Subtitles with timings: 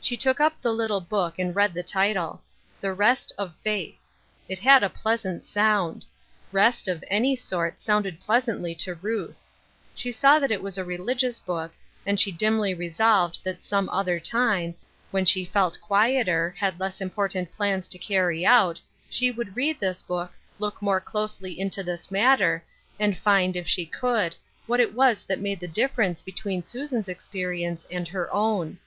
[0.00, 2.40] She took up the little book and read the title.
[2.78, 3.98] ^ The Rest of Faith."
[4.48, 6.04] It had a pleasant sound
[6.52, 9.40] Rest of any sort sounded pleasantly to Ruth,
[9.96, 11.72] She saw that it was a religious book,
[12.06, 14.76] and she dimly resolved that some other time,
[15.10, 15.72] when she 2546' Ruth Erskine'i CroBses.
[15.72, 18.80] felt quieter, had less important plans to carry out,
[19.10, 20.30] she would read this book,
[20.60, 22.62] look more closely into this matter,
[23.00, 24.36] and find, if she could,
[24.68, 28.78] what it was that made the difference between Susan's experience and her own.